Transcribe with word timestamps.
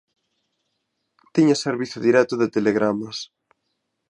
Tiña 1.35 1.53
servizo 1.65 1.97
directo 2.07 2.33
de 2.37 2.51
telegramas. 2.55 3.17